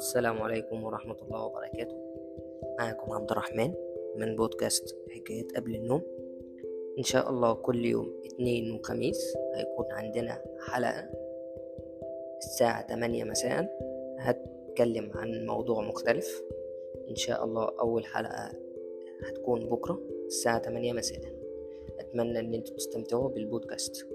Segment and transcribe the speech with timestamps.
[0.00, 1.96] السلام عليكم ورحمة الله وبركاته.
[2.78, 3.74] معكم عبد الرحمن
[4.16, 6.02] من بودكاست حكاية قبل النوم.
[6.98, 11.10] إن شاء الله كل يوم اثنين وخميس هيكون عندنا حلقة
[12.38, 13.78] الساعة تمانية مساء.
[14.18, 16.42] هتكلم عن موضوع مختلف.
[17.10, 18.52] إن شاء الله أول حلقة
[19.28, 21.20] هتكون بكرة الساعة تمانية مساء.
[21.98, 24.06] أتمنى إن أنتوا تستمتعوا بالبودكاست.